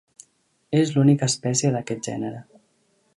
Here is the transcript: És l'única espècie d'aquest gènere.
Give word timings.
És 0.77 0.93
l'única 0.95 1.29
espècie 1.33 1.73
d'aquest 1.77 2.11
gènere. 2.13 2.43